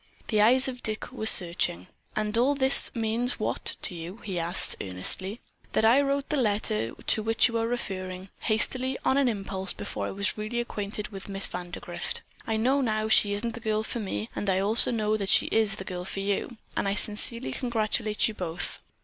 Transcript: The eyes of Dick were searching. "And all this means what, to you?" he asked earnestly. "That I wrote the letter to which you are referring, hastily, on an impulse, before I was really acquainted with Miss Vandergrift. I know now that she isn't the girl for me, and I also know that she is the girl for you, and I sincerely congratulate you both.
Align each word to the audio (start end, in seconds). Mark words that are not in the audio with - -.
The 0.29 0.41
eyes 0.41 0.67
of 0.67 0.81
Dick 0.81 1.11
were 1.11 1.27
searching. 1.27 1.85
"And 2.15 2.35
all 2.35 2.55
this 2.55 2.89
means 2.95 3.39
what, 3.39 3.75
to 3.83 3.93
you?" 3.93 4.17
he 4.23 4.39
asked 4.39 4.77
earnestly. 4.81 5.41
"That 5.73 5.85
I 5.85 6.01
wrote 6.01 6.29
the 6.29 6.37
letter 6.37 6.95
to 6.95 7.21
which 7.21 7.47
you 7.47 7.59
are 7.59 7.67
referring, 7.67 8.29
hastily, 8.39 8.97
on 9.05 9.19
an 9.19 9.29
impulse, 9.29 9.73
before 9.73 10.07
I 10.07 10.11
was 10.11 10.39
really 10.39 10.59
acquainted 10.59 11.09
with 11.09 11.29
Miss 11.29 11.45
Vandergrift. 11.45 12.21
I 12.47 12.57
know 12.57 12.81
now 12.81 13.03
that 13.03 13.13
she 13.13 13.31
isn't 13.33 13.53
the 13.53 13.59
girl 13.59 13.83
for 13.83 13.99
me, 13.99 14.27
and 14.35 14.49
I 14.49 14.57
also 14.57 14.89
know 14.89 15.17
that 15.17 15.29
she 15.29 15.45
is 15.51 15.75
the 15.75 15.85
girl 15.85 16.03
for 16.03 16.21
you, 16.21 16.57
and 16.75 16.87
I 16.87 16.95
sincerely 16.95 17.51
congratulate 17.51 18.27
you 18.27 18.33
both. 18.33 18.79